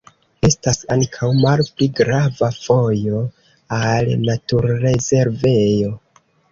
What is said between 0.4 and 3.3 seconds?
Estas ankaŭ malpli grava vojo